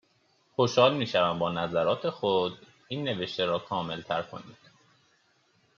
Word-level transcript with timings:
خوشحال 0.55 0.97
میشوم 0.97 1.39
با 1.39 1.51
نظرات 1.51 2.09
خود، 2.09 2.57
این 2.87 3.03
نوشته 3.03 3.45
را 3.45 3.59
کاملتر 3.59 4.21
کنید 4.21 4.71